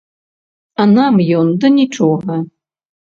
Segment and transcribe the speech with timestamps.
[0.83, 2.39] А нам ён да нічога.